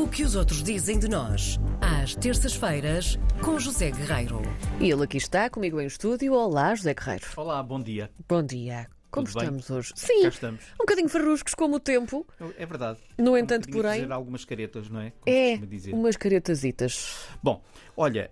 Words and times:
O 0.00 0.08
que 0.08 0.22
os 0.24 0.34
outros 0.34 0.62
dizem 0.62 0.98
de 0.98 1.08
nós, 1.08 1.58
às 1.80 2.14
terças-feiras, 2.14 3.18
com 3.42 3.58
José 3.58 3.90
Guerreiro. 3.90 4.40
E 4.80 4.90
ele 4.90 5.04
aqui 5.04 5.18
está 5.18 5.48
comigo 5.50 5.80
em 5.80 5.86
estúdio. 5.86 6.32
Olá, 6.32 6.74
José 6.74 6.94
Guerreiro. 6.94 7.26
Olá, 7.36 7.62
bom 7.62 7.80
dia. 7.82 8.10
Bom 8.28 8.42
dia. 8.42 8.88
Como 9.10 9.26
Tudo 9.26 9.34
bem? 9.40 9.42
estamos 9.48 9.70
hoje? 9.70 9.92
Sim, 9.96 10.22
Cá 10.22 10.28
estamos. 10.28 10.62
um 10.74 10.78
bocadinho 10.78 11.08
farruscos 11.08 11.54
como 11.54 11.76
o 11.76 11.80
tempo. 11.80 12.26
É 12.56 12.64
verdade. 12.64 12.98
No 13.18 13.32
Um 13.32 13.36
entanto, 13.36 13.62
bocadinho 13.66 13.82
porém- 13.82 14.00
fazer 14.02 14.12
algumas 14.12 14.44
caretas, 14.44 14.88
não 14.88 15.00
é? 15.00 15.10
Como 15.10 15.36
É, 15.36 15.56
dizer. 15.58 15.92
umas 15.92 16.16
caretasitas. 16.16 17.16
Bom, 17.42 17.62
olha, 17.96 18.30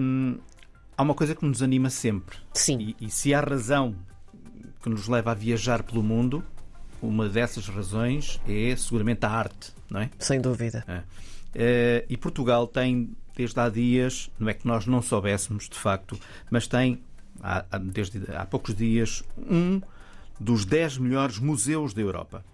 hum, 0.00 0.38
há 0.96 1.02
uma 1.02 1.14
coisa 1.14 1.34
que 1.34 1.44
nos 1.44 1.60
anima 1.62 1.90
sempre. 1.90 2.38
Sim. 2.54 2.94
E, 3.00 3.06
e 3.06 3.10
se 3.10 3.34
há 3.34 3.40
razão 3.40 3.96
que 4.82 4.88
nos 4.88 5.08
leva 5.08 5.32
a 5.32 5.34
viajar 5.34 5.82
pelo 5.82 6.02
mundo, 6.02 6.44
uma 7.02 7.28
dessas 7.28 7.68
razões 7.68 8.40
é 8.48 8.74
seguramente 8.76 9.26
a 9.26 9.30
arte, 9.30 9.72
não 9.90 10.00
é? 10.00 10.10
Sem 10.18 10.40
dúvida. 10.40 10.84
É. 10.86 11.02
Eh, 11.54 12.06
e 12.08 12.16
Portugal 12.16 12.66
tem, 12.66 13.10
desde 13.36 13.58
há 13.58 13.68
dias, 13.68 14.30
não 14.38 14.48
é 14.48 14.54
que 14.54 14.66
nós 14.66 14.86
não 14.86 15.02
soubéssemos 15.02 15.68
de 15.68 15.76
facto, 15.76 16.18
mas 16.50 16.66
tem, 16.66 17.02
há, 17.42 17.64
desde 17.78 18.20
há 18.34 18.46
poucos 18.46 18.74
dias, 18.74 19.22
um 19.36 19.80
dos 20.38 20.64
10 20.64 20.98
melhores 20.98 21.38
museus 21.38 21.92
da 21.92 22.00
Europa. 22.00 22.44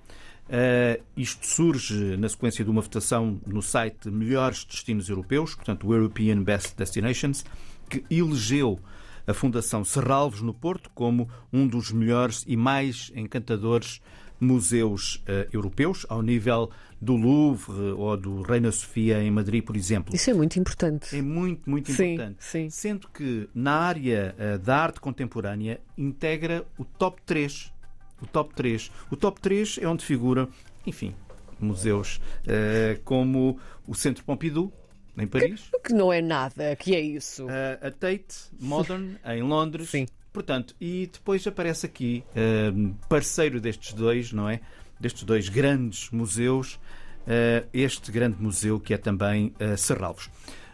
Eh, 0.48 1.00
isto 1.16 1.46
surge 1.46 2.16
na 2.16 2.28
sequência 2.28 2.64
de 2.64 2.70
uma 2.70 2.80
votação 2.80 3.38
no 3.46 3.60
site 3.60 4.10
Melhores 4.10 4.64
Destinos 4.64 5.08
Europeus, 5.08 5.54
portanto, 5.54 5.86
o 5.86 5.94
European 5.94 6.42
Best 6.42 6.74
Destinations, 6.74 7.44
que 7.88 8.04
elegeu 8.10 8.80
a 9.26 9.34
Fundação 9.34 9.84
Serralves 9.84 10.40
no 10.40 10.54
Porto 10.54 10.90
como 10.94 11.28
um 11.52 11.68
dos 11.68 11.92
melhores 11.92 12.44
e 12.46 12.56
mais 12.56 13.12
encantadores 13.14 14.00
museus 14.40 15.22
eh, 15.26 15.48
europeus, 15.52 16.06
ao 16.08 16.22
nível 16.22 16.70
do 17.00 17.14
Louvre 17.16 17.92
ou 17.92 18.16
do 18.16 18.42
Reina 18.42 18.72
Sofia 18.72 19.22
em 19.22 19.30
Madrid, 19.30 19.62
por 19.64 19.76
exemplo. 19.76 20.14
Isso 20.14 20.30
é 20.30 20.34
muito 20.34 20.58
importante. 20.58 21.16
É 21.16 21.22
muito, 21.22 21.68
muito 21.68 21.92
Sim, 21.92 22.14
importante. 22.14 22.44
sim. 22.44 22.70
Sendo 22.70 23.08
que 23.08 23.48
na 23.54 23.72
área 23.72 24.34
eh, 24.38 24.58
da 24.58 24.76
arte 24.78 25.00
contemporânea 25.00 25.80
integra 25.96 26.64
o 26.76 26.84
top 26.84 27.20
3. 27.24 27.72
O 28.20 28.26
top 28.26 28.52
3. 28.54 28.90
O 29.10 29.16
top 29.16 29.40
3 29.40 29.78
é 29.80 29.86
onde 29.88 30.04
figuram, 30.04 30.48
enfim, 30.86 31.14
museus 31.60 32.20
eh, 32.46 32.98
como 33.04 33.58
o 33.86 33.94
Centro 33.94 34.24
Pompidou, 34.24 34.72
em 35.16 35.26
Paris, 35.26 35.68
O 35.74 35.80
que 35.80 35.92
não 35.92 36.12
é 36.12 36.20
nada, 36.22 36.76
que 36.76 36.94
é 36.94 37.00
isso? 37.00 37.46
eh, 37.50 37.78
a 37.82 37.90
Tate 37.90 38.36
Modern, 38.60 39.16
em 39.24 39.42
Londres. 39.42 39.90
Sim. 39.90 40.06
Portanto, 40.32 40.74
e 40.80 41.08
depois 41.12 41.46
aparece 41.46 41.86
aqui, 41.86 42.24
eh, 42.34 42.72
parceiro 43.08 43.60
destes 43.60 43.92
dois, 43.92 44.32
não 44.32 44.48
é? 44.48 44.60
Destes 45.00 45.24
dois 45.24 45.48
grandes 45.48 46.10
museus, 46.10 46.78
eh, 47.26 47.64
este 47.72 48.12
grande 48.12 48.40
museu 48.40 48.78
que 48.78 48.94
é 48.94 48.98
também 48.98 49.54
eh, 49.58 49.76
Serralvos. 49.76 50.30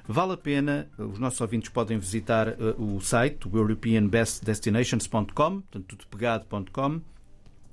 Vale 0.07 0.35
a 0.35 0.37
pena, 0.37 0.87
os 0.99 1.19
nossos 1.19 1.41
ouvintes 1.41 1.71
podem 1.71 1.99
visitar 1.99 2.49
eh, 2.49 2.75
o 2.77 3.01
site, 3.01 3.49
o 3.49 3.57
europeanbestdestinations.com, 3.57 5.33
portanto, 5.33 5.87
tudo 5.87 6.07
pegado.com, 6.09 7.01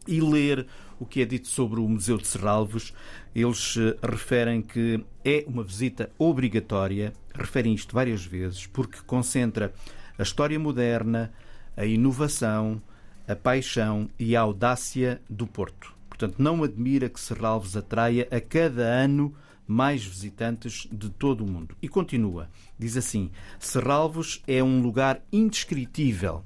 e 0.08 0.22
ler 0.22 0.66
o 0.98 1.06
que 1.06 1.22
é 1.22 1.26
dito 1.26 1.50
sobre 1.50 1.82
o 1.82 1.88
Museu 1.90 2.18
de 2.18 2.26
Serralvos. 2.26 2.94
Eles 3.36 3.76
eh, 3.78 3.98
referem 4.02 4.62
que 4.62 5.04
é 5.26 5.44
uma 5.46 5.62
visita 5.62 6.09
obrigatória, 6.18 7.12
referem 7.36 7.74
isto 7.74 7.94
várias 7.94 8.26
vezes, 8.26 8.66
porque 8.66 9.00
concentra 9.06 9.74
a 10.18 10.24
história 10.24 10.58
moderna, 10.58 11.34
a 11.75 11.86
inovação, 11.86 12.81
a 13.27 13.36
paixão 13.36 14.09
e 14.19 14.36
a 14.36 14.41
audácia 14.41 15.22
do 15.30 15.47
Porto. 15.47 15.94
Portanto, 16.09 16.36
não 16.38 16.63
admira 16.63 17.09
que 17.09 17.19
Serralves 17.19 17.75
atraia 17.75 18.28
a 18.31 18.39
cada 18.39 18.83
ano 18.83 19.36
mais 19.67 20.03
visitantes 20.03 20.88
de 20.91 21.09
todo 21.09 21.44
o 21.44 21.47
mundo. 21.50 21.75
E 21.81 21.88
continua, 21.88 22.50
diz 22.78 22.97
assim: 22.97 23.31
Serralvos 23.59 24.41
é 24.47 24.61
um 24.63 24.81
lugar 24.81 25.22
indescritível 25.31 26.44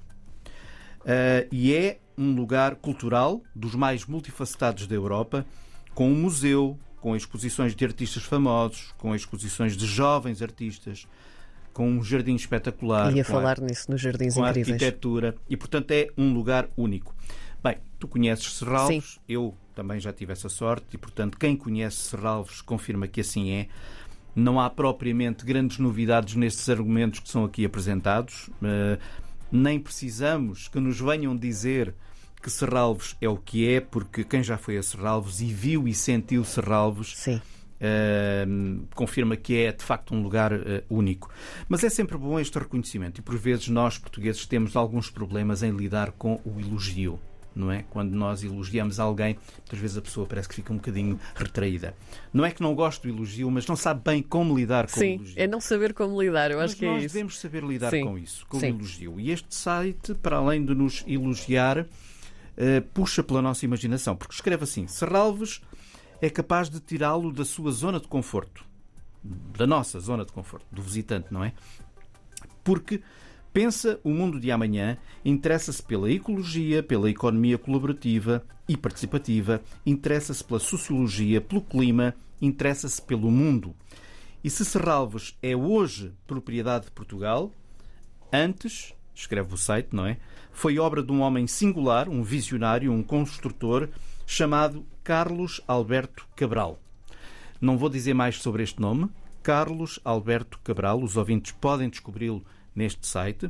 Uh, 1.06 1.46
e 1.52 1.72
é 1.72 2.00
um 2.18 2.34
lugar 2.34 2.78
cultural 2.78 3.44
dos 3.56 3.76
mais 3.76 4.06
multifacetados 4.06 4.88
da 4.88 4.96
Europa, 4.96 5.46
com 5.94 6.12
um 6.12 6.16
museu, 6.16 6.80
com 7.00 7.16
exposições 7.16 7.76
de 7.76 7.86
artistas 7.86 8.24
famosos, 8.24 8.92
com 8.98 9.14
exposições 9.14 9.78
de 9.78 9.86
jovens 9.86 10.42
artistas, 10.42 11.08
com 11.76 11.90
um 11.90 12.02
jardim 12.02 12.36
espetacular. 12.36 13.14
Ia 13.14 13.26
com 13.26 13.34
falar 13.34 13.60
nisso 13.60 13.92
nos 13.92 14.00
Jardins 14.00 14.34
com 14.34 14.46
a 14.46 14.50
Incríveis. 14.50 14.82
arquitetura 14.82 15.36
e, 15.50 15.58
portanto, 15.58 15.92
é 15.92 16.08
um 16.18 16.34
lugar 16.34 16.70
único. 16.78 17.14
Bem, 17.62 17.76
tu 18.00 18.08
conheces 18.08 18.54
Serralves, 18.54 19.20
eu 19.28 19.54
também 19.76 20.00
já 20.00 20.14
tive 20.14 20.32
essa 20.32 20.48
sorte 20.48 20.86
e, 20.94 20.98
portanto, 20.98 21.38
quem 21.38 21.54
conhece 21.54 21.98
Serralves 21.98 22.62
confirma 22.62 23.10
que 23.10 23.20
assim 23.20 23.52
é. 23.52 23.68
Não 24.34 24.58
há 24.58 24.70
propriamente 24.70 25.46
grandes 25.46 25.78
novidades 25.78 26.36
nestes 26.36 26.70
argumentos 26.70 27.20
que 27.20 27.28
são 27.28 27.44
aqui 27.44 27.66
apresentados. 27.66 28.50
Eh, 28.64 28.98
nem 29.52 29.78
precisamos 29.78 30.70
que 30.70 30.80
nos 30.80 31.00
venham 31.00 31.36
dizer 31.36 31.94
que 32.42 32.50
Serralves 32.50 33.18
é 33.20 33.28
o 33.28 33.36
que 33.36 33.68
é, 33.68 33.82
porque 33.82 34.24
quem 34.24 34.42
já 34.42 34.58
foi 34.58 34.78
a 34.78 34.84
Serralves 34.84 35.42
e 35.42 35.52
viu 35.52 35.90
e 35.90 35.94
sentiu 35.94 36.46
Serralves 36.46 37.18
Sim. 37.18 37.42
Uh, 37.76 38.86
confirma 38.96 39.36
que 39.36 39.58
é 39.58 39.72
de 39.72 39.84
facto 39.84 40.16
um 40.16 40.22
lugar 40.22 40.54
uh, 40.54 40.84
único. 40.90 41.30
Mas 41.68 41.84
é 41.84 41.90
sempre 41.90 42.18
bom 42.18 42.40
este 42.40 42.58
reconhecimento 42.58 43.20
e 43.20 43.22
por 43.22 43.38
vezes 43.38 43.68
nós 43.68 43.98
portugueses 43.98 44.46
temos 44.46 44.76
alguns 44.76 45.10
problemas 45.10 45.62
em 45.62 45.72
lidar 45.72 46.12
com 46.12 46.40
o 46.46 46.60
elogio. 46.60 47.20
Não 47.54 47.72
é? 47.72 47.84
Quando 47.90 48.12
nós 48.14 48.44
elogiamos 48.44 49.00
alguém, 49.00 49.38
muitas 49.60 49.80
vezes 49.80 49.98
a 49.98 50.02
pessoa 50.02 50.28
parece 50.28 50.50
que 50.50 50.56
fica 50.56 50.74
um 50.74 50.76
bocadinho 50.76 51.18
retraída. 51.34 51.96
Não 52.34 52.46
é 52.46 52.52
que 52.52 52.62
não 52.62 52.76
goste 52.76 53.08
do 53.08 53.14
elogio, 53.14 53.50
mas 53.50 53.66
não 53.66 53.78
sabe 53.78 54.02
bem 54.04 54.22
como 54.22 54.58
lidar 54.58 54.88
com 54.88 54.98
o 54.98 55.00
Sim, 55.00 55.16
elogio. 55.16 55.34
é 55.38 55.48
não 55.48 55.62
saber 55.62 55.94
como 55.94 56.22
lidar, 56.22 56.52
eu 56.52 56.58
Mas 56.58 56.72
acho 56.72 56.80
que 56.80 56.86
nós 56.86 57.02
é 57.02 57.06
isso. 57.06 57.14
devemos 57.14 57.40
saber 57.40 57.64
lidar 57.64 57.92
Sim. 57.92 58.04
com 58.04 58.18
isso, 58.18 58.46
com 58.48 58.60
Sim. 58.60 58.72
o 58.72 58.76
elogio. 58.76 59.20
E 59.22 59.32
este 59.32 59.56
site, 59.56 60.14
para 60.16 60.36
além 60.36 60.66
de 60.66 60.76
nos 60.76 61.06
elogiar, 61.08 61.86
eh, 62.58 62.82
puxa 62.94 63.24
pela 63.24 63.42
nossa 63.42 63.64
imaginação, 63.64 64.18
porque 64.18 64.34
escreve 64.34 64.66
assim: 64.66 64.86
Serralves 64.88 65.62
é 66.22 66.30
capaz 66.30 66.70
de 66.70 66.80
tirá-lo 66.80 67.32
da 67.32 67.46
sua 67.46 67.72
zona 67.72 68.00
de 68.00 68.08
conforto, 68.08 68.64
da 69.24 69.68
nossa 69.68 70.00
zona 70.00 70.26
de 70.26 70.32
conforto, 70.32 70.66
do 70.72 70.82
visitante, 70.82 71.28
não 71.32 71.44
é? 71.44 71.54
Porque 72.64 73.02
pensa 73.54 74.00
o 74.04 74.10
mundo 74.10 74.40
de 74.40 74.52
amanhã, 74.52 74.98
interessa-se 75.24 75.82
pela 75.82 76.12
ecologia, 76.12 76.84
pela 76.84 77.10
economia 77.10 77.58
colaborativa 77.58 78.44
e 78.68 78.76
participativa, 78.76 79.62
interessa-se 79.86 80.44
pela 80.44 80.60
sociologia, 80.60 81.40
pelo 81.40 81.62
clima, 81.62 82.16
interessa-se 82.42 83.02
pelo 83.02 83.32
mundo. 83.32 83.76
E 84.44 84.50
se 84.50 84.66
Serralves 84.66 85.38
é 85.42 85.56
hoje 85.56 86.14
propriedade 86.28 86.86
de 86.86 86.92
Portugal, 86.92 87.52
antes, 88.32 88.94
escreve 89.14 89.54
o 89.54 89.58
site, 89.58 89.90
não 89.94 90.06
é? 90.06 90.18
Foi 90.52 90.78
obra 90.78 91.02
de 91.02 91.12
um 91.12 91.22
homem 91.22 91.48
singular, 91.48 92.10
um 92.10 92.24
visionário, 92.24 92.92
um 92.92 93.02
construtor, 93.02 93.90
chamado 94.26 94.86
Carlos 95.04 95.62
Alberto 95.68 96.28
Cabral. 96.36 96.80
Não 97.62 97.78
vou 97.78 97.90
dizer 97.90 98.14
mais 98.14 98.38
sobre 98.38 98.64
este 98.64 98.82
nome. 98.82 99.10
Carlos 99.42 100.00
Alberto 100.04 100.60
Cabral, 100.64 101.02
os 101.02 101.18
ouvintes 101.18 101.52
podem 101.52 101.90
descobri-lo 101.90 102.44
neste 102.76 103.08
site. 103.08 103.50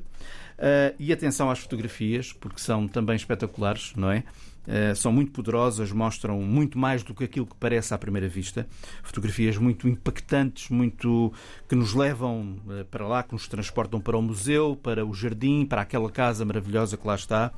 Ah, 0.58 0.94
e 1.00 1.12
atenção 1.12 1.50
às 1.50 1.60
fotografias, 1.60 2.32
porque 2.34 2.60
são 2.60 2.88
também 2.88 3.16
espetaculares, 3.16 3.94
não 3.96 4.12
é? 4.12 4.24
Ah, 4.68 4.96
são 4.96 5.12
muito 5.12 5.32
poderosas, 5.32 5.92
mostram 5.92 6.42
muito 6.42 6.78
mais 6.78 7.04
do 7.04 7.14
que 7.14 7.24
aquilo 7.24 7.46
que 7.46 7.56
parece 7.56 7.94
à 7.94 7.98
primeira 7.98 8.28
vista. 8.28 8.68
Fotografias 9.04 9.58
muito 9.58 9.88
impactantes, 9.88 10.70
muito 10.70 11.34
que 11.68 11.76
nos 11.76 11.94
levam 11.94 12.58
ah, 12.70 12.86
para 12.90 13.08
lá, 13.08 13.24
que 13.24 13.34
nos 13.34 13.48
transportam 13.48 14.00
para 14.00 14.18
o 14.18 14.22
museu, 14.22 14.78
para 14.82 15.06
o 15.06 15.14
jardim, 15.14 15.66
para 15.66 15.82
aquela 15.82 16.10
casa 16.10 16.46
maravilhosa 16.46 16.98
que 16.98 17.08
lá 17.08 17.16
está. 17.16 17.52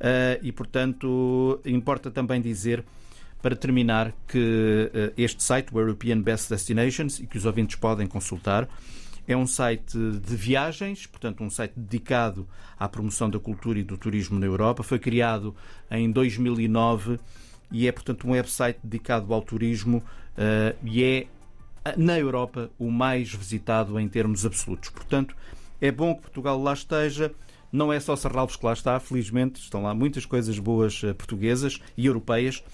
Ah, 0.00 0.38
e, 0.42 0.52
portanto, 0.52 1.60
importa 1.64 2.10
também 2.10 2.40
dizer 2.40 2.84
para 3.42 3.54
terminar 3.54 4.12
que 4.26 4.90
eh, 4.92 5.12
este 5.16 5.42
site, 5.42 5.72
o 5.72 5.78
European 5.78 6.20
Best 6.20 6.50
Destinations, 6.50 7.20
e 7.20 7.26
que 7.26 7.38
os 7.38 7.44
ouvintes 7.44 7.76
podem 7.76 8.06
consultar, 8.06 8.68
é 9.28 9.36
um 9.36 9.46
site 9.46 9.96
de 9.96 10.36
viagens, 10.36 11.06
portanto, 11.06 11.44
um 11.44 11.50
site 11.50 11.72
dedicado 11.76 12.48
à 12.78 12.88
promoção 12.88 13.28
da 13.28 13.38
cultura 13.38 13.78
e 13.78 13.84
do 13.84 13.96
turismo 13.96 14.38
na 14.38 14.46
Europa. 14.46 14.82
Foi 14.82 14.98
criado 14.98 15.54
em 15.90 16.10
2009 16.10 17.18
e 17.70 17.86
é, 17.86 17.92
portanto, 17.92 18.26
um 18.26 18.30
website 18.32 18.78
dedicado 18.82 19.32
ao 19.34 19.42
turismo 19.42 20.02
eh, 20.36 20.74
e 20.82 21.04
é, 21.04 21.26
na 21.96 22.18
Europa, 22.18 22.70
o 22.78 22.90
mais 22.90 23.32
visitado 23.32 23.98
em 24.00 24.08
termos 24.08 24.44
absolutos. 24.46 24.90
Portanto, 24.90 25.36
é 25.80 25.90
bom 25.90 26.14
que 26.14 26.22
Portugal 26.22 26.60
lá 26.60 26.72
esteja. 26.72 27.32
Não 27.76 27.92
é 27.92 28.00
só 28.00 28.16
Serralves 28.16 28.56
que 28.56 28.64
lá 28.64 28.72
está, 28.72 28.98
felizmente, 28.98 29.60
estão 29.60 29.82
lá 29.82 29.94
muitas 29.94 30.24
coisas 30.24 30.58
boas 30.58 31.02
eh, 31.04 31.12
portuguesas 31.12 31.78
e 31.94 32.06
europeias, 32.06 32.64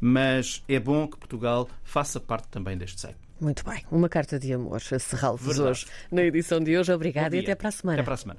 mas 0.00 0.62
é 0.68 0.78
bom 0.78 1.08
que 1.08 1.18
Portugal 1.18 1.68
faça 1.82 2.20
parte 2.20 2.46
também 2.46 2.78
deste 2.78 3.00
site. 3.00 3.18
Muito 3.40 3.64
bem, 3.68 3.82
uma 3.90 4.08
carta 4.08 4.38
de 4.38 4.52
amor 4.52 4.80
a 4.92 4.98
Serralves 5.00 5.58
hoje, 5.58 5.86
na 6.12 6.22
edição 6.22 6.60
de 6.60 6.78
hoje. 6.78 6.92
Obrigada 6.92 7.34
e 7.34 7.40
até 7.40 7.56
para 7.56 7.70
a 7.70 7.72
semana. 7.72 7.98
Até 7.98 8.04
para 8.04 8.14
a 8.14 8.16
semana. 8.16 8.30